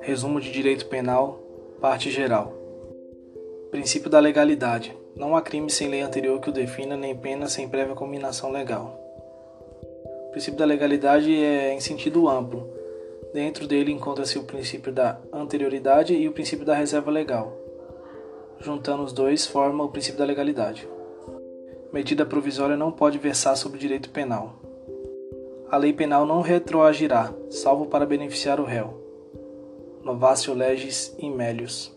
[0.00, 1.40] Resumo de Direito Penal,
[1.80, 2.52] parte geral.
[3.70, 4.96] Princípio da legalidade.
[5.16, 8.98] Não há crime sem lei anterior que o defina, nem pena sem prévia combinação legal.
[10.28, 12.68] O princípio da legalidade é em sentido amplo.
[13.32, 17.56] Dentro dele encontra-se o princípio da anterioridade e o princípio da reserva legal.
[18.60, 20.88] Juntando os dois, forma o princípio da legalidade.
[21.92, 24.71] Medida provisória não pode versar sobre direito penal.
[25.72, 28.92] A lei penal não retroagirá, salvo para beneficiar o réu.
[30.04, 31.90] Novatio legis in melius.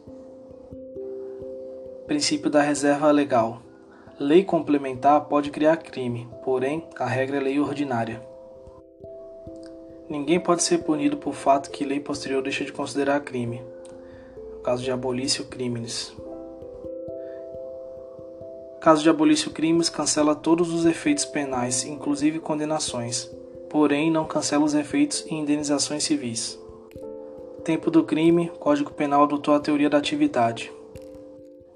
[2.07, 3.61] Princípio da reserva legal.
[4.17, 8.25] Lei complementar pode criar crime, porém, a regra é lei ordinária.
[10.07, 13.61] Ninguém pode ser punido por fato que lei posterior deixa de considerar crime.
[14.53, 16.15] No caso de abolício crimes.
[18.79, 23.35] Caso de abolício crimes, cancela todos os efeitos penais, inclusive condenações,
[23.69, 26.59] porém não cancela os efeitos e indenizações civis.
[27.63, 30.71] Tempo do crime, o Código Penal adotou a teoria da atividade.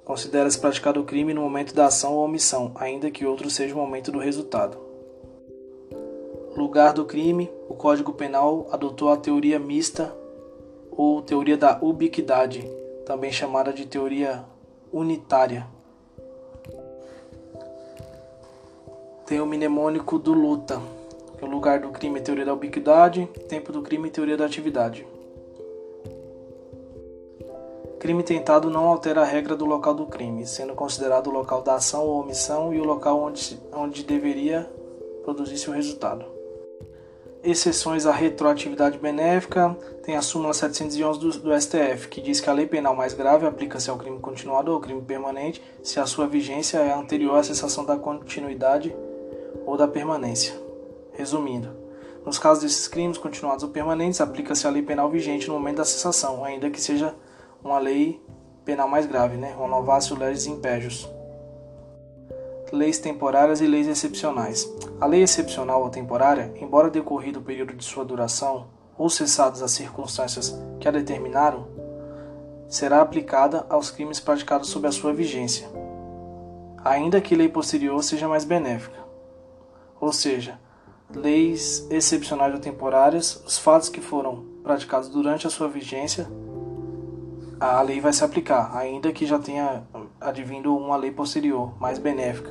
[0.06, 3.78] Considera-se praticado o crime no momento da ação ou omissão, ainda que outro seja o
[3.78, 4.78] momento do resultado.
[6.56, 10.14] Lugar do crime, o Código Penal adotou a teoria mista
[10.92, 12.68] ou teoria da ubiquidade,
[13.06, 14.44] também chamada de teoria
[14.92, 15.66] unitária.
[19.26, 20.81] Tem o mnemônico do luta,
[21.42, 25.06] o lugar do crime, teoria da ubiquidade, tempo do crime, teoria da atividade.
[28.00, 31.76] Crime tentado não altera a regra do local do crime, sendo considerado o local da
[31.76, 34.70] ação ou omissão e o local onde, onde deveria
[35.23, 36.26] produzir-se o resultado.
[37.44, 42.53] Exceções à retroatividade benéfica tem a súmula 711 do, do, STF, que diz que a
[42.53, 46.28] lei penal mais grave aplica-se ao crime continuado ou ao crime permanente se a sua
[46.28, 48.94] vigência é anterior à cessação da continuidade
[49.66, 50.69] ou da permanência.
[51.20, 51.75] Resumindo,
[52.25, 55.84] nos casos desses crimes continuados ou permanentes, aplica-se a lei penal vigente no momento da
[55.84, 57.14] cessação, ainda que seja
[57.62, 58.23] uma lei
[58.64, 59.53] penal mais grave, né?
[59.57, 61.09] Uma novácio legis impégios.
[62.72, 64.66] Leis temporárias e leis excepcionais.
[65.02, 69.72] A lei excepcional ou temporária, embora decorrido o período de sua duração ou cessadas as
[69.72, 71.68] circunstâncias que a determinaram,
[72.69, 75.68] será aplicada aos crimes praticados sob a sua vigência,
[76.81, 79.00] ainda que lei posterior seja mais benéfica.
[80.00, 80.57] Ou seja,
[81.14, 86.28] leis excepcionais ou temporárias, os fatos que foram praticados durante a sua vigência
[87.59, 89.84] a lei vai se aplicar, ainda que já tenha
[90.22, 92.50] advindo uma lei posterior, mais benéfica.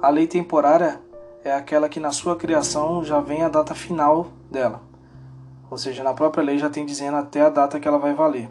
[0.00, 0.98] A lei temporária
[1.44, 4.80] é aquela que na sua criação já vem a data final dela.
[5.70, 8.48] Ou seja, na própria lei já tem dizendo até a data que ela vai valer.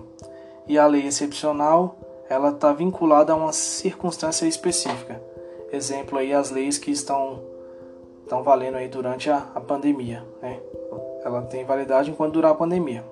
[0.67, 1.97] E a lei excepcional,
[2.29, 5.19] ela está vinculada a uma circunstância específica.
[5.71, 7.41] Exemplo aí as leis que estão
[8.29, 10.59] estão valendo aí durante a, a pandemia, né?
[11.23, 13.03] Ela tem validade enquanto durar a pandemia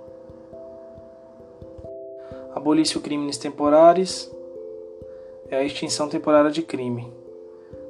[2.58, 4.30] abolício crimes temporários
[5.50, 7.14] é a extinção temporária de crime,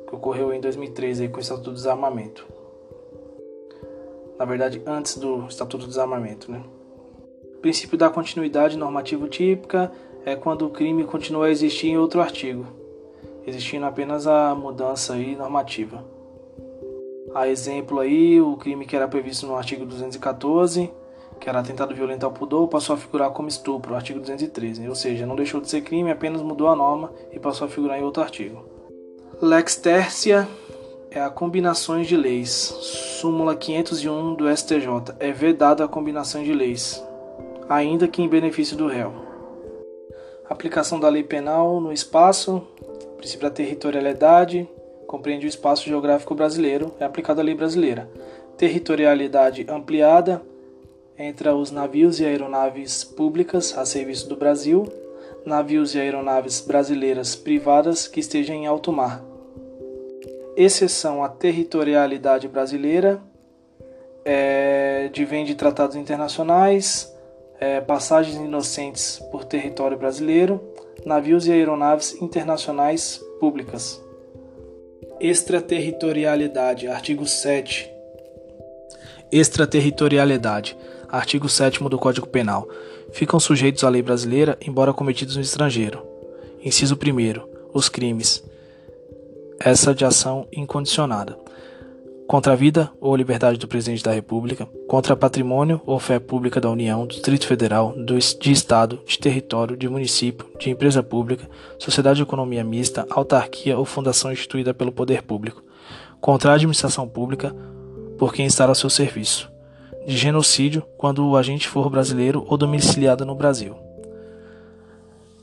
[0.08, 2.46] que ocorreu em 2013 aí, com o Estatuto do Desarmamento.
[4.38, 6.52] Na verdade, antes do Estatuto do Desarmamento.
[6.52, 6.62] Né?
[7.56, 9.92] O princípio da continuidade normativo típica
[10.24, 12.68] é quando o crime continua a existir em outro artigo,
[13.48, 16.06] existindo apenas a mudança aí normativa.
[17.34, 20.92] A exemplo aí, o crime que era previsto no artigo 214
[21.40, 25.26] que era atentado violento ao pudor, passou a figurar como estupro, artigo 213, ou seja,
[25.26, 28.24] não deixou de ser crime, apenas mudou a norma e passou a figurar em outro
[28.24, 28.66] artigo.
[29.42, 30.48] Lex tercia
[31.12, 32.50] é a combinações de leis.
[32.50, 37.04] Súmula 501 do STJ é vedada a combinação de leis,
[37.70, 39.14] ainda que em benefício do réu.
[40.50, 42.66] Aplicação da lei penal no espaço,
[43.18, 44.68] princípio da territorialidade,
[45.07, 48.09] compreende o espaço geográfico brasileiro, é aplicada a lei brasileira.
[48.57, 50.41] Territorialidade ampliada,
[51.18, 54.85] entre os navios e aeronaves públicas a serviço do Brasil,
[55.45, 59.23] navios e aeronaves brasileiras privadas que estejam em alto mar.
[60.56, 63.21] Exceção à territorialidade brasileira,
[64.25, 67.15] é, divém de tratados internacionais,
[67.60, 70.62] é, passagens inocentes por território brasileiro,
[71.06, 74.06] navios e aeronaves internacionais públicas.
[75.19, 77.90] Extraterritorialidade, artigo 7.
[79.31, 80.78] Extraterritorialidade
[81.10, 82.68] artigo 7 do Código Penal,
[83.12, 86.06] ficam sujeitos à lei brasileira, embora cometidos no estrangeiro.
[86.64, 87.69] Inciso 1.
[87.74, 88.44] Os crimes.
[89.60, 91.38] Essa de ação incondicionada.
[92.27, 96.69] Contra a vida ou liberdade do Presidente da República, contra patrimônio ou fé pública da
[96.69, 102.18] União, do Distrito Federal, do, de Estado, de território, de município, de empresa pública, sociedade
[102.18, 105.63] de economia mista, autarquia ou fundação instituída pelo poder público,
[106.19, 107.56] contra a administração pública
[108.18, 109.50] por quem está ao seu serviço,
[110.06, 113.74] de genocídio quando o agente for brasileiro ou domiciliado no Brasil.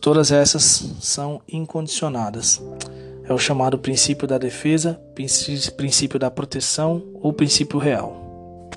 [0.03, 2.63] Todas essas são incondicionadas.
[3.25, 5.01] É o chamado princípio da defesa,
[5.77, 8.71] princípio da proteção ou princípio real.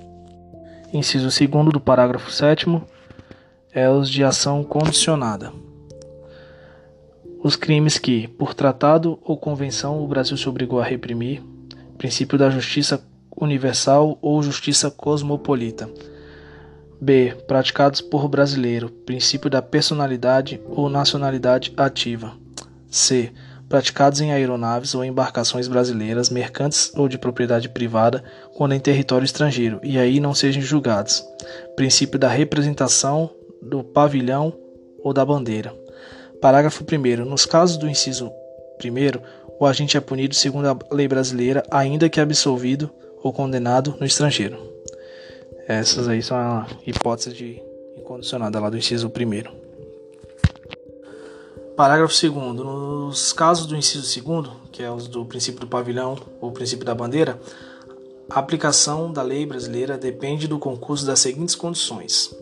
[0.94, 2.66] Inciso 2 do parágrafo 7
[3.74, 5.52] é os de ação condicionada.
[7.44, 11.44] Os crimes que, por tratado ou convenção, o Brasil se obrigou a reprimir,
[11.98, 13.04] princípio da justiça
[13.40, 15.90] universal ou justiça cosmopolita.
[17.00, 17.36] B.
[17.48, 22.34] Praticados por brasileiro, princípio da personalidade ou nacionalidade ativa.
[22.90, 23.32] C.
[23.69, 28.24] Praticados em aeronaves ou embarcações brasileiras, mercantes ou de propriedade privada,
[28.56, 31.25] quando em território estrangeiro, e aí não sejam julgados.
[31.75, 33.30] Princípio da representação
[33.62, 34.54] do pavilhão
[35.04, 35.75] ou da bandeira.
[36.42, 37.25] Parágrafo 1.
[37.25, 38.31] Nos casos do inciso
[38.84, 39.19] 1,
[39.60, 42.90] o agente é punido segundo a lei brasileira, ainda que absolvido
[43.22, 44.58] ou condenado no estrangeiro.
[45.68, 47.62] Essas aí são a hipótese de
[47.98, 49.67] incondicionada lá do inciso 1.
[51.78, 52.56] Parágrafo 2.
[52.56, 56.96] Nos casos do inciso 2, que é os do princípio do pavilhão ou princípio da
[56.96, 57.40] bandeira,
[58.28, 62.36] a aplicação da lei brasileira depende do concurso das seguintes condições: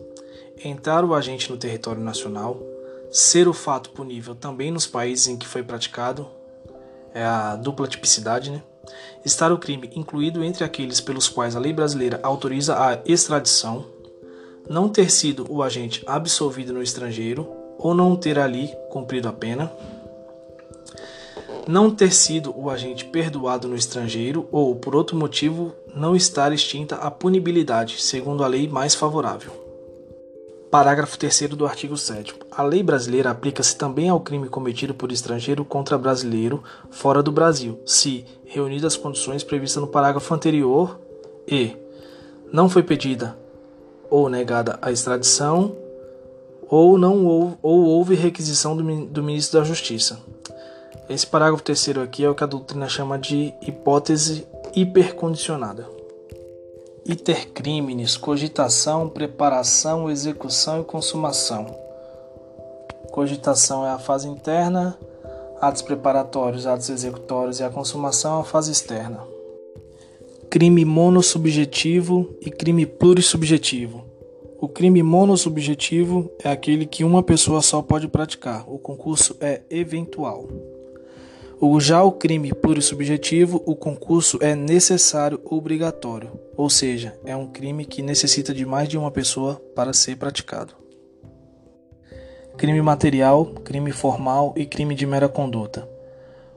[0.64, 2.58] entrar o agente no território nacional,
[3.10, 6.26] ser o fato punível também nos países em que foi praticado,
[7.12, 8.62] é a dupla tipicidade, né?
[9.22, 13.84] Estar o crime incluído entre aqueles pelos quais a lei brasileira autoriza a extradição,
[14.66, 17.55] não ter sido o agente absolvido no estrangeiro
[17.86, 19.72] ou não ter ali cumprido a pena,
[21.68, 26.96] não ter sido o agente perdoado no estrangeiro ou, por outro motivo, não estar extinta
[26.96, 29.52] a punibilidade, segundo a lei mais favorável.
[30.68, 32.34] Parágrafo 3 do artigo 7.
[32.50, 37.78] A lei brasileira aplica-se também ao crime cometido por estrangeiro contra brasileiro fora do Brasil,
[37.86, 40.98] se reunidas as condições previstas no parágrafo anterior
[41.46, 41.76] e
[42.52, 43.38] não foi pedida
[44.10, 45.85] ou negada a extradição
[46.68, 50.18] ou não houve, ou houve requisição do, do ministro da Justiça.
[51.08, 55.96] Esse parágrafo terceiro aqui é o que a doutrina chama de hipótese hipercondicionada
[57.08, 61.66] iter criminis, cogitação, preparação, execução e consumação.
[63.12, 64.98] Cogitação é a fase interna,
[65.60, 69.20] atos preparatórios, atos executórios e a consumação é a fase externa.
[70.50, 74.04] Crime monossubjetivo e crime plurissubjetivo.
[74.66, 78.64] O crime monossubjetivo é aquele que uma pessoa só pode praticar.
[78.66, 80.48] O concurso é eventual.
[81.60, 87.36] O já o crime puro e subjetivo, o concurso é necessário obrigatório, ou seja, é
[87.36, 90.74] um crime que necessita de mais de uma pessoa para ser praticado.
[92.56, 95.88] Crime material, crime formal e crime de mera conduta.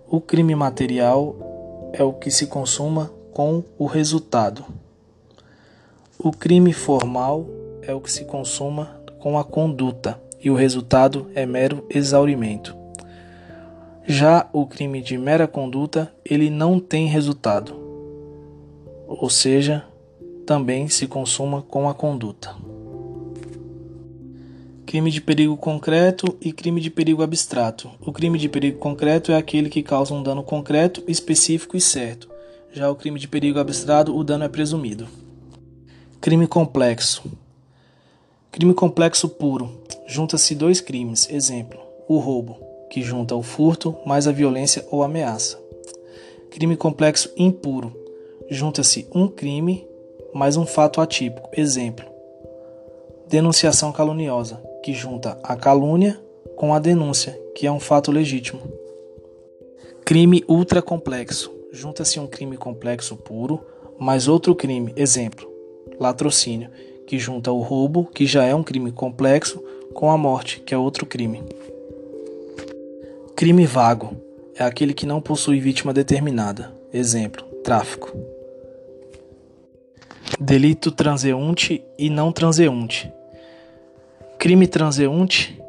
[0.10, 4.66] O crime material é o que se consuma com o resultado.
[6.18, 7.59] O crime formal
[7.90, 12.78] é o que se consuma com a conduta e o resultado é mero exaurimento.
[14.06, 17.76] Já o crime de mera conduta, ele não tem resultado,
[19.08, 19.84] ou seja,
[20.46, 22.56] também se consuma com a conduta.
[24.86, 27.92] Crime de perigo concreto e crime de perigo abstrato.
[28.02, 32.30] O crime de perigo concreto é aquele que causa um dano concreto, específico e certo.
[32.72, 35.08] Já o crime de perigo abstrato, o dano é presumido.
[36.20, 37.24] Crime complexo.
[38.52, 39.70] Crime complexo puro.
[40.08, 41.30] Junta-se dois crimes.
[41.30, 45.60] Exemplo: o roubo que junta o furto mais a violência ou ameaça.
[46.50, 47.96] Crime complexo impuro.
[48.50, 49.88] Junta-se um crime
[50.34, 51.50] mais um fato atípico.
[51.56, 52.06] Exemplo:
[53.28, 56.20] denunciação caluniosa, que junta a calúnia
[56.56, 58.62] com a denúncia, que é um fato legítimo.
[60.04, 61.54] Crime ultracomplexo.
[61.72, 63.64] Junta-se um crime complexo puro
[64.00, 64.92] mais outro crime.
[64.96, 65.48] Exemplo:
[66.00, 66.72] latrocínio,
[67.10, 69.60] que junta o roubo, que já é um crime complexo,
[69.96, 71.42] com a morte, que é outro crime.
[73.36, 74.16] Crime vago
[74.56, 76.72] é aquele que não possui vítima determinada.
[76.94, 78.16] Exemplo: tráfico.
[80.40, 83.12] Delito transeunte e não transeunte.
[84.38, 85.60] Crime transeunte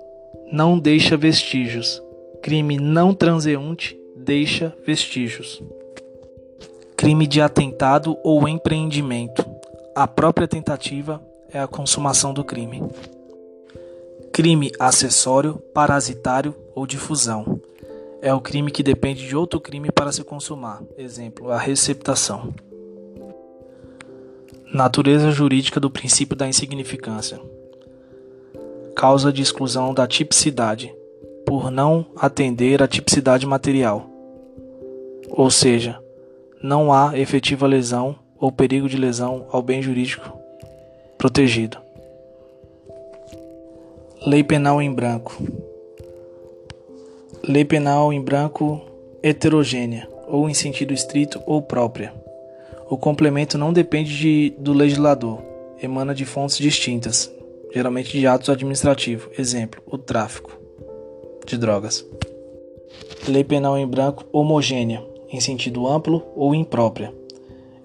[0.52, 2.02] não deixa vestígios.
[2.42, 5.62] Crime não transeunte deixa vestígios.
[6.98, 9.42] Crime de atentado ou empreendimento.
[9.94, 12.82] A própria tentativa é a consumação do crime
[14.40, 17.60] crime acessório, parasitário ou difusão.
[18.22, 20.82] É o crime que depende de outro crime para se consumar.
[20.96, 22.54] Exemplo, a receptação.
[24.72, 27.38] Natureza jurídica do princípio da insignificância.
[28.96, 30.94] Causa de exclusão da tipicidade,
[31.44, 34.08] por não atender à tipicidade material.
[35.28, 36.00] Ou seja,
[36.62, 40.39] não há efetiva lesão ou perigo de lesão ao bem jurídico
[41.20, 41.76] protegido.
[44.26, 45.36] Lei Penal em Branco
[47.46, 48.80] Lei Penal em Branco
[49.22, 52.14] heterogênea, ou em sentido estrito ou própria.
[52.88, 55.42] O complemento não depende de, do legislador,
[55.82, 57.30] emana de fontes distintas,
[57.70, 60.58] geralmente de atos administrativos, exemplo, o tráfico
[61.46, 62.02] de drogas.
[63.28, 67.12] Lei penal em branco homogênea, em sentido amplo ou imprópria.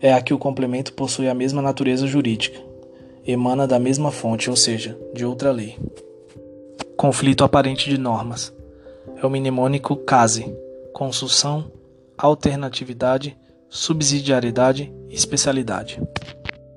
[0.02, 2.75] É a que o complemento possui a mesma natureza jurídica,
[3.26, 5.78] emana da mesma fonte, ou seja, de outra lei.
[6.96, 8.54] Conflito aparente de normas.
[9.18, 10.56] É o mnemônico CASE,
[10.94, 11.72] consulção,
[12.18, 13.36] alternatividade,
[13.68, 16.02] subsidiariedade e especialidade.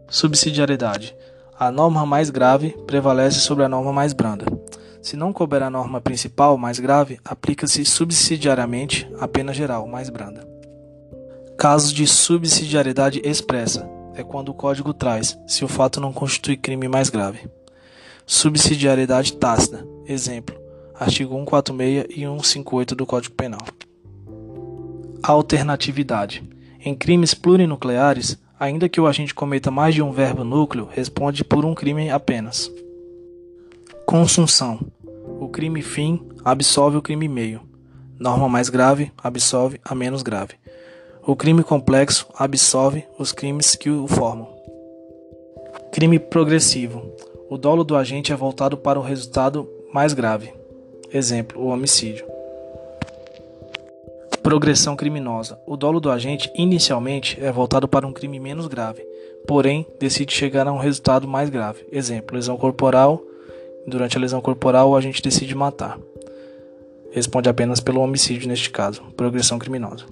[0.08, 1.14] Subsidiariedade.
[1.58, 4.46] A norma mais grave prevalece sobre a norma mais branda.
[5.02, 10.46] Se não couber a norma principal mais grave, aplica-se subsidiariamente a pena geral mais branda.
[11.56, 16.88] Casos de subsidiariedade expressa é quando o código traz, se o fato não constitui crime
[16.88, 17.48] mais grave.
[18.26, 20.56] Subsidiariedade tácita, exemplo,
[20.98, 23.62] artigo 146 e 158 do Código Penal.
[25.22, 26.42] Alternatividade.
[26.84, 31.64] Em crimes plurinucleares, ainda que o agente cometa mais de um verbo núcleo, responde por
[31.64, 32.70] um crime apenas.
[34.04, 34.80] Consunção.
[35.40, 37.60] O crime fim absolve o crime meio.
[38.18, 40.54] Norma mais grave absolve a menos grave.
[41.28, 44.48] O crime complexo absolve os crimes que o formam.
[45.92, 47.12] Crime progressivo.
[47.50, 50.54] O dolo do agente é voltado para o resultado mais grave.
[51.12, 52.24] Exemplo: o homicídio.
[54.42, 55.60] Progressão criminosa.
[55.66, 59.06] O dolo do agente inicialmente é voltado para um crime menos grave,
[59.46, 61.84] porém decide chegar a um resultado mais grave.
[61.92, 63.22] Exemplo: lesão corporal
[63.86, 65.98] Durante a lesão corporal, o agente decide matar.
[67.10, 70.06] Responde apenas pelo homicídio neste caso, progressão criminosa.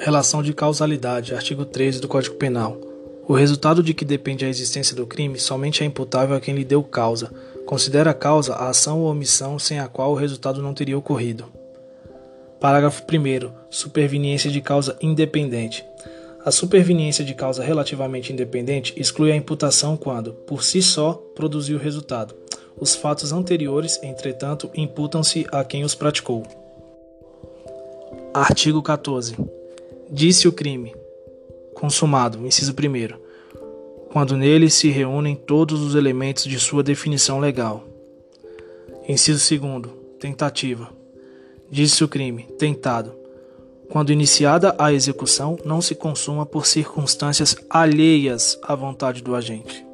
[0.00, 2.78] Relação de causalidade, artigo 13 do Código Penal.
[3.26, 6.64] O resultado de que depende a existência do crime somente é imputável a quem lhe
[6.64, 7.32] deu causa.
[7.66, 11.46] Considera causa a ação ou omissão sem a qual o resultado não teria ocorrido.
[12.60, 13.50] Parágrafo 1.
[13.68, 15.84] Superveniência de causa independente.
[16.44, 21.80] A superveniência de causa relativamente independente exclui a imputação quando, por si só, produziu o
[21.80, 22.36] resultado.
[22.80, 26.44] Os fatos anteriores, entretanto, imputam-se a quem os praticou.
[28.32, 29.57] Artigo 14.
[30.10, 30.94] Disse o crime.
[31.74, 33.18] Consumado, inciso 1.
[34.12, 37.84] Quando nele se reúnem todos os elementos de sua definição legal.
[39.08, 39.94] Inciso 2.
[40.18, 40.88] Tentativa.
[41.70, 42.44] Disse o crime.
[42.58, 43.18] Tentado
[43.90, 49.84] quando iniciada a execução, não se consuma por circunstâncias alheias à vontade do agente.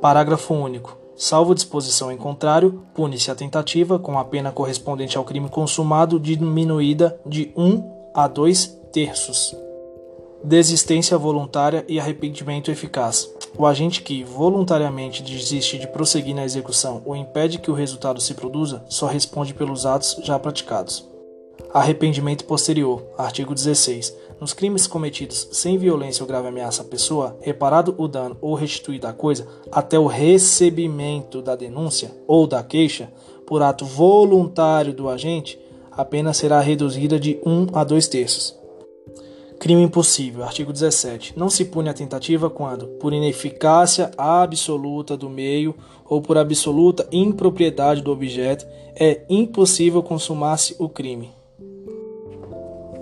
[0.00, 0.96] Parágrafo único.
[1.16, 7.18] Salvo disposição em contrário, pune-se a tentativa com a pena correspondente ao crime consumado diminuída
[7.26, 9.56] de 1 a 2 terços.
[10.44, 13.32] Desistência voluntária e arrependimento eficaz.
[13.56, 18.34] O agente que voluntariamente desiste de prosseguir na execução ou impede que o resultado se
[18.34, 21.08] produza só responde pelos atos já praticados.
[21.72, 23.02] Arrependimento posterior.
[23.16, 24.14] Artigo 16.
[24.40, 29.08] Nos crimes cometidos sem violência ou grave ameaça à pessoa, reparado o dano ou restituída
[29.08, 33.12] a coisa, até o recebimento da denúncia ou da queixa,
[33.46, 35.58] por ato voluntário do agente,
[35.92, 38.61] a pena será reduzida de 1 a 2 terços.
[39.62, 40.42] Crime impossível.
[40.42, 41.34] Artigo 17.
[41.36, 45.72] Não se pune a tentativa quando, por ineficácia absoluta do meio
[46.04, 48.66] ou por absoluta impropriedade do objeto,
[48.96, 51.30] é impossível consumar-se o crime.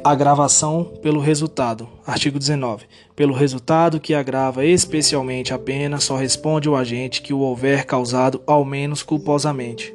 [0.05, 1.88] Agravação pelo resultado.
[2.07, 2.85] Artigo 19.
[3.17, 8.43] Pelo resultado que agrava especialmente a pena, só responde o agente que o houver causado
[8.47, 9.95] ao menos culposamente.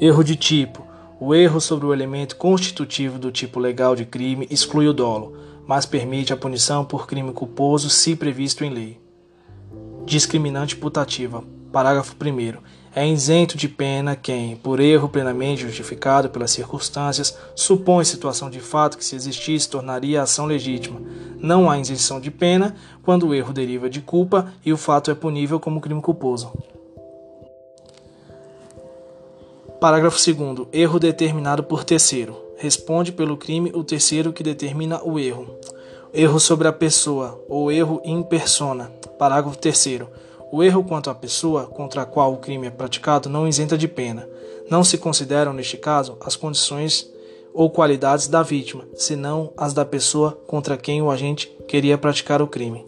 [0.00, 0.86] Erro de tipo.
[1.18, 5.84] O erro sobre o elemento constitutivo do tipo legal de crime exclui o dolo, mas
[5.84, 9.00] permite a punição por crime culposo se previsto em lei.
[10.06, 11.44] Discriminante putativa.
[11.70, 18.48] Parágrafo 1 é isento de pena quem, por erro plenamente justificado pelas circunstâncias, supõe situação
[18.48, 21.02] de fato que, se existisse, tornaria a ação legítima.
[21.36, 25.14] Não há isenção de pena quando o erro deriva de culpa e o fato é
[25.14, 26.50] punível como crime culposo.
[29.78, 30.68] Parágrafo 2.
[30.72, 32.47] Erro determinado por terceiro.
[32.58, 35.46] Responde pelo crime o terceiro que determina o erro.
[36.12, 38.90] Erro sobre a pessoa ou erro in persona.
[39.16, 40.00] Parágrafo 3.
[40.50, 43.86] O erro quanto à pessoa contra a qual o crime é praticado não isenta de
[43.86, 44.28] pena.
[44.68, 47.08] Não se consideram, neste caso, as condições
[47.54, 52.48] ou qualidades da vítima, senão as da pessoa contra quem o agente queria praticar o
[52.48, 52.84] crime.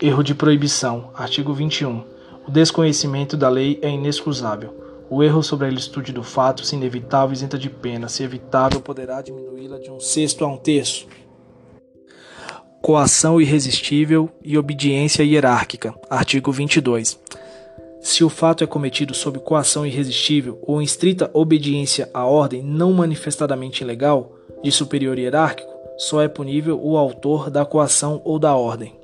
[0.00, 1.10] Erro de proibição.
[1.12, 2.04] Artigo 21.
[2.46, 4.85] O desconhecimento da lei é inexcusável.
[5.08, 9.22] O erro sobre a ilicitude do fato, se inevitável, isenta de pena, se evitável, poderá
[9.22, 11.06] diminuí-la de um sexto a um terço.
[12.82, 15.94] Coação irresistível e obediência hierárquica.
[16.10, 17.18] Artigo 22.
[18.00, 22.92] Se o fato é cometido sob coação irresistível ou em estrita obediência à ordem não
[22.92, 24.32] manifestadamente ilegal
[24.62, 28.94] de superior hierárquico, só é punível o autor da coação ou da ordem.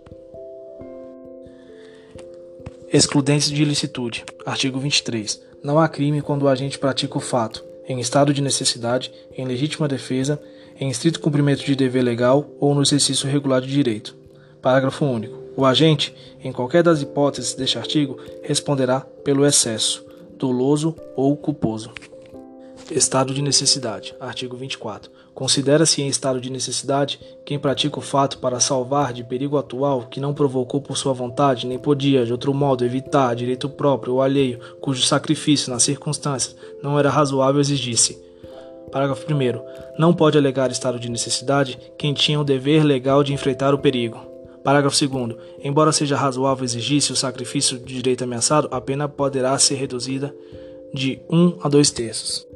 [2.92, 4.24] Excludentes de ilicitude.
[4.44, 5.51] Artigo 23.
[5.62, 9.86] Não há crime quando o agente pratica o fato, em estado de necessidade, em legítima
[9.86, 10.42] defesa,
[10.80, 14.16] em estrito cumprimento de dever legal ou no exercício regular de direito.
[14.60, 15.40] Parágrafo único.
[15.56, 20.04] O agente, em qualquer das hipóteses deste artigo, responderá pelo excesso,
[20.36, 21.92] doloso ou culposo.
[22.90, 24.16] Estado de necessidade.
[24.18, 25.12] Artigo 24.
[25.34, 30.20] Considera-se em estado de necessidade quem pratica o fato para salvar de perigo atual que
[30.20, 34.60] não provocou por sua vontade, nem podia, de outro modo, evitar direito próprio ou alheio,
[34.80, 38.22] cujo sacrifício, nas circunstâncias, não era razoável exigisse.
[38.90, 39.98] Parágrafo 1.
[39.98, 44.20] Não pode alegar estado de necessidade quem tinha o dever legal de enfrentar o perigo.
[44.62, 45.36] Parágrafo 2.
[45.64, 50.34] Embora seja razoável exigir-se o sacrifício de direito ameaçado, a pena poderá ser reduzida
[50.92, 52.51] de 1 um a 2 terços.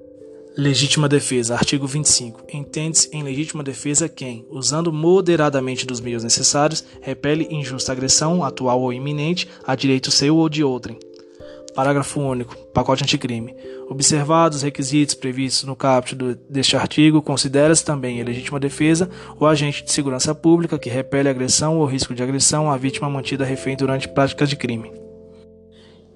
[0.56, 1.54] Legítima defesa.
[1.54, 2.44] Artigo 25.
[2.50, 8.90] Entende-se em legítima defesa quem, usando moderadamente dos meios necessários, repele injusta agressão, atual ou
[8.90, 10.98] iminente, a direito seu ou de outrem.
[11.74, 12.56] Parágrafo único.
[12.72, 13.54] Pacote anticrime.
[13.90, 16.16] Observados os requisitos previstos no caput
[16.48, 21.76] deste artigo, considera-se também em legítima defesa o agente de segurança pública que repele agressão
[21.76, 25.05] ou risco de agressão à vítima mantida refém durante práticas de crime.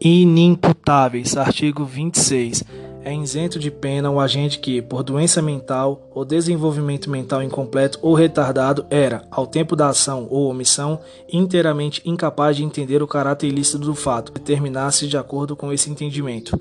[0.00, 1.36] Inimputáveis.
[1.36, 2.64] Artigo 26
[3.04, 8.14] é isento de pena o agente que, por doença mental ou desenvolvimento mental incompleto ou
[8.14, 13.78] retardado, era, ao tempo da ação ou omissão, inteiramente incapaz de entender o caráter ilícito
[13.78, 16.56] do fato, determinasse de acordo com esse entendimento.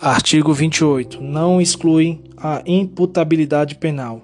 [0.00, 1.20] Artigo 28.
[1.20, 4.22] Não excluem a imputabilidade penal,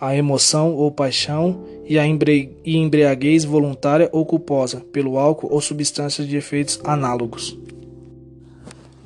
[0.00, 6.36] a emoção ou paixão e a embriaguez voluntária ou culposa pelo álcool ou substâncias de
[6.36, 7.56] efeitos análogos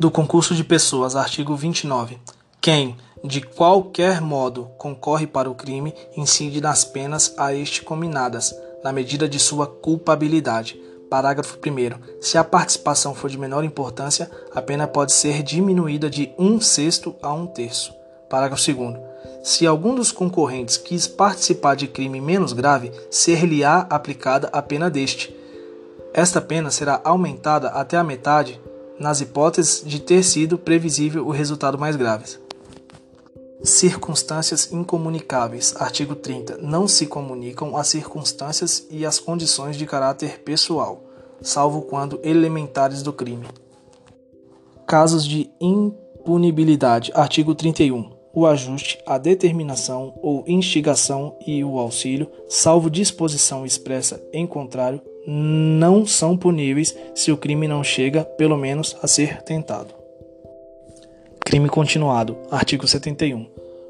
[0.01, 2.17] do concurso de pessoas, artigo 29.
[2.59, 8.95] Quem, de qualquer modo, concorre para o crime, incide nas penas a este combinadas, na
[8.95, 10.81] medida de sua culpabilidade.
[11.11, 12.23] Parágrafo 1.
[12.23, 17.15] Se a participação for de menor importância, a pena pode ser diminuída de um sexto
[17.21, 17.93] a um terço.
[18.27, 19.10] Parágrafo 2.
[19.43, 25.35] Se algum dos concorrentes quis participar de crime menos grave, ser-lhe-á aplicada a pena deste.
[26.13, 28.61] Esta pena será aumentada até a metade
[28.99, 32.39] nas hipóteses de ter sido previsível o resultado mais grave.
[33.63, 35.75] Circunstâncias incomunicáveis.
[35.77, 36.59] Artigo 30.
[36.59, 41.03] Não se comunicam as circunstâncias e as condições de caráter pessoal,
[41.41, 43.47] salvo quando elementares do crime.
[44.87, 47.11] Casos de impunibilidade.
[47.15, 54.47] Artigo 31 o ajuste, a determinação ou instigação e o auxílio, salvo disposição expressa em
[54.47, 59.95] contrário, não são puníveis se o crime não chega, pelo menos, a ser tentado.
[61.45, 62.37] Crime continuado.
[62.51, 63.47] Artigo 71.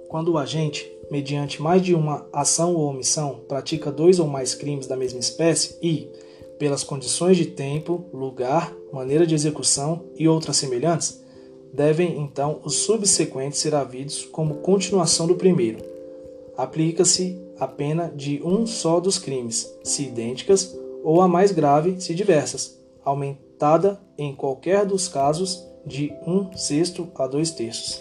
[0.08, 4.86] Quando o agente, mediante mais de uma ação ou omissão, pratica dois ou mais crimes
[4.86, 6.10] da mesma espécie e,
[6.58, 11.19] pelas condições de tempo, lugar, maneira de execução e outras semelhantes,
[11.72, 15.78] devem então os subsequentes ser havidos como continuação do primeiro.
[16.56, 22.14] Aplica-se a pena de um só dos crimes, se idênticas, ou a mais grave, se
[22.14, 27.98] diversas, aumentada em qualquer dos casos de um sexto a dois terços.